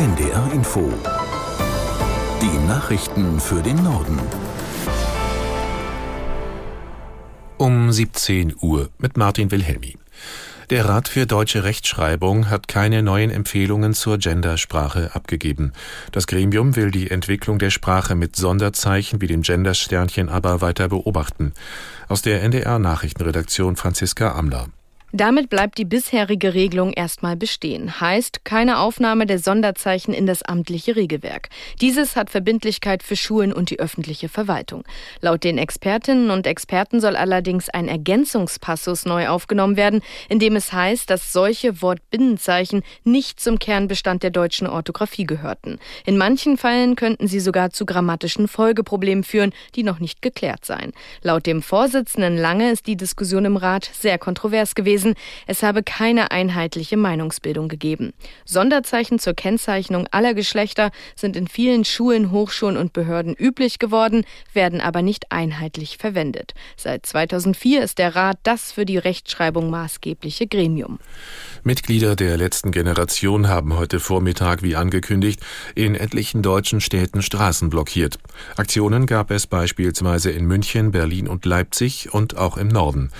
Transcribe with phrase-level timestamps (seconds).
[0.00, 0.90] NDR Info.
[2.40, 4.18] Die Nachrichten für den Norden.
[7.58, 9.98] Um 17 Uhr mit Martin Wilhelmi.
[10.70, 15.74] Der Rat für deutsche Rechtschreibung hat keine neuen Empfehlungen zur Gendersprache abgegeben.
[16.12, 21.52] Das Gremium will die Entwicklung der Sprache mit Sonderzeichen wie dem Gendersternchen aber weiter beobachten.
[22.08, 24.68] Aus der NDR Nachrichtenredaktion Franziska Amler.
[25.12, 28.00] Damit bleibt die bisherige Regelung erstmal bestehen.
[28.00, 31.48] Heißt keine Aufnahme der Sonderzeichen in das amtliche Regelwerk.
[31.80, 34.84] Dieses hat Verbindlichkeit für Schulen und die öffentliche Verwaltung.
[35.20, 40.72] Laut den Expertinnen und Experten soll allerdings ein Ergänzungspassus neu aufgenommen werden, in dem es
[40.72, 45.80] heißt, dass solche Wortbinnenzeichen nicht zum Kernbestand der deutschen Orthographie gehörten.
[46.06, 50.92] In manchen Fällen könnten sie sogar zu grammatischen Folgeproblemen führen, die noch nicht geklärt seien.
[51.22, 55.14] Laut dem Vorsitzenden Lange ist die Diskussion im Rat sehr kontrovers gewesen gewesen,
[55.46, 58.12] es habe keine einheitliche Meinungsbildung gegeben.
[58.44, 64.80] Sonderzeichen zur Kennzeichnung aller Geschlechter sind in vielen Schulen, Hochschulen und Behörden üblich geworden, werden
[64.80, 66.54] aber nicht einheitlich verwendet.
[66.76, 70.98] Seit 2004 ist der Rat das für die Rechtschreibung maßgebliche Gremium.
[71.62, 75.40] Mitglieder der letzten Generation haben heute Vormittag, wie angekündigt,
[75.74, 78.18] in etlichen deutschen Städten Straßen blockiert.
[78.56, 83.10] Aktionen gab es beispielsweise in München, Berlin und Leipzig und auch im Norden.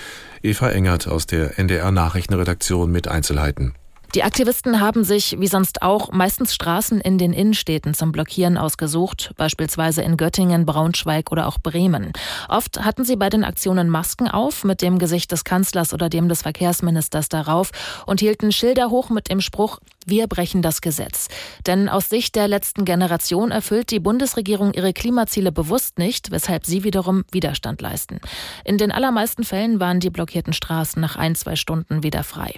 [0.42, 3.74] Eva Engert aus der NDR Nachrichtenredaktion mit Einzelheiten.
[4.16, 9.32] Die Aktivisten haben sich, wie sonst auch, meistens Straßen in den Innenstädten zum Blockieren ausgesucht,
[9.36, 12.12] beispielsweise in Göttingen, Braunschweig oder auch Bremen.
[12.48, 16.28] Oft hatten sie bei den Aktionen Masken auf, mit dem Gesicht des Kanzlers oder dem
[16.28, 17.70] des Verkehrsministers darauf
[18.04, 21.28] und hielten Schilder hoch mit dem Spruch, wir brechen das Gesetz.
[21.66, 26.82] Denn aus Sicht der letzten Generation erfüllt die Bundesregierung ihre Klimaziele bewusst nicht, weshalb sie
[26.82, 28.20] wiederum Widerstand leisten.
[28.64, 32.54] In den allermeisten Fällen waren die blockierten Straßen nach ein, zwei Stunden wieder frei.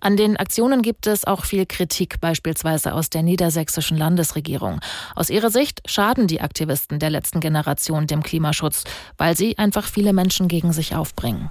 [0.00, 4.80] An den Aktionen gibt es auch viel Kritik, beispielsweise aus der niedersächsischen Landesregierung.
[5.14, 8.84] Aus ihrer Sicht schaden die Aktivisten der letzten Generation dem Klimaschutz,
[9.16, 11.50] weil sie einfach viele Menschen gegen sich aufbringen.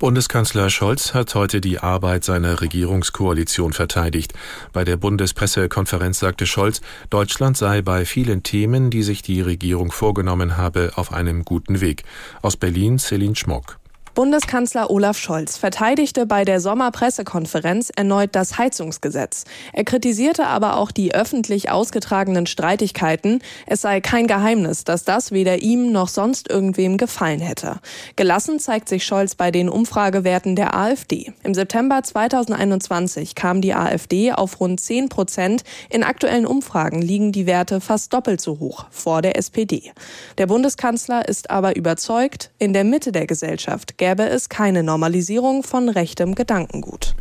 [0.00, 4.32] Bundeskanzler Scholz hat heute die Arbeit seiner Regierungskoalition verteidigt.
[4.72, 10.56] Bei der Bundespressekonferenz sagte Scholz, Deutschland sei bei vielen Themen, die sich die Regierung vorgenommen
[10.56, 12.04] habe, auf einem guten Weg.
[12.40, 13.79] Aus Berlin Celine Schmock.
[14.20, 19.44] Bundeskanzler Olaf Scholz verteidigte bei der Sommerpressekonferenz erneut das Heizungsgesetz.
[19.72, 23.40] Er kritisierte aber auch die öffentlich ausgetragenen Streitigkeiten.
[23.64, 27.80] Es sei kein Geheimnis, dass das weder ihm noch sonst irgendwem gefallen hätte.
[28.16, 31.32] Gelassen zeigt sich Scholz bei den Umfragewerten der AfD.
[31.42, 35.62] Im September 2021 kam die AfD auf rund 10 Prozent.
[35.88, 39.92] In aktuellen Umfragen liegen die Werte fast doppelt so hoch vor der SPD.
[40.36, 45.88] Der Bundeskanzler ist aber überzeugt, in der Mitte der Gesellschaft gäbe es keine Normalisierung von
[45.88, 47.14] rechtem Gedankengut.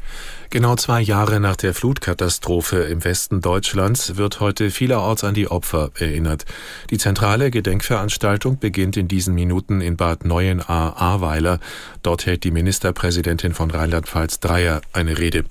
[0.50, 5.92] Genau zwei Jahre nach der Flutkatastrophe im Westen Deutschlands wird heute vielerorts an die Opfer
[6.00, 6.46] erinnert.
[6.90, 11.60] Die zentrale Gedenkveranstaltung beginnt in diesen Minuten in Bad Neuenahr-Ahrweiler.
[12.02, 15.44] Dort hält die Ministerpräsidentin von Rheinland-Pfalz Dreier eine Rede.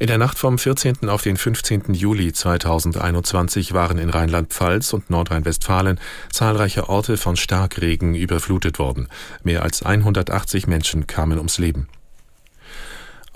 [0.00, 1.08] In der Nacht vom 14.
[1.08, 1.94] auf den 15.
[1.94, 6.00] Juli 2021 waren in Rheinland-Pfalz und Nordrhein-Westfalen
[6.32, 9.08] zahlreiche Orte von Starkregen überflutet worden.
[9.44, 11.86] Mehr als 180 Menschen kamen ums Leben.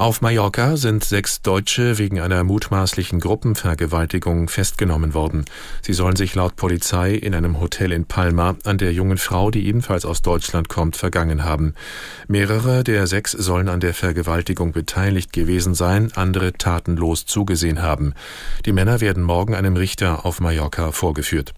[0.01, 5.45] Auf Mallorca sind sechs Deutsche wegen einer mutmaßlichen Gruppenvergewaltigung festgenommen worden.
[5.83, 9.67] Sie sollen sich laut Polizei in einem Hotel in Palma an der jungen Frau, die
[9.67, 11.75] ebenfalls aus Deutschland kommt, vergangen haben.
[12.29, 18.15] Mehrere der sechs sollen an der Vergewaltigung beteiligt gewesen sein, andere tatenlos zugesehen haben.
[18.67, 21.55] Die Männer werden morgen einem Richter auf Mallorca vorgeführt.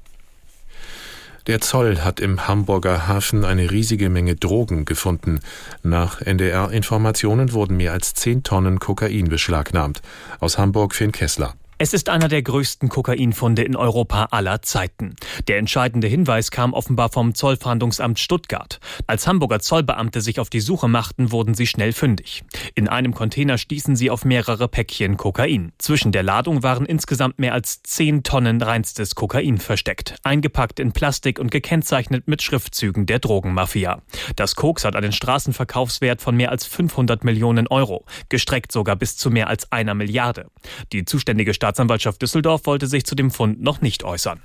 [1.46, 5.40] Der Zoll hat im Hamburger Hafen eine riesige Menge Drogen gefunden.
[5.82, 10.02] Nach NDR-Informationen wurden mehr als 10 Tonnen Kokain beschlagnahmt.
[10.38, 11.54] Aus Hamburg Finn Kessler.
[11.82, 15.14] Es ist einer der größten Kokainfunde in Europa aller Zeiten.
[15.48, 18.80] Der entscheidende Hinweis kam offenbar vom Zollfahndungsamt Stuttgart.
[19.06, 22.44] Als Hamburger Zollbeamte sich auf die Suche machten, wurden sie schnell fündig.
[22.74, 25.72] In einem Container stießen sie auf mehrere Päckchen Kokain.
[25.78, 31.38] Zwischen der Ladung waren insgesamt mehr als 10 Tonnen reinstes Kokain versteckt, eingepackt in Plastik
[31.38, 34.02] und gekennzeichnet mit Schriftzügen der Drogenmafia.
[34.36, 39.30] Das Koks hat einen Straßenverkaufswert von mehr als 500 Millionen Euro, gestreckt sogar bis zu
[39.30, 40.50] mehr als einer Milliarde.
[40.92, 44.40] Die zuständige Stadt Staatsanwaltschaft Düsseldorf wollte sich zu dem Fund noch nicht äußern.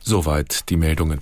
[0.00, 1.20] Soweit die Meldungen.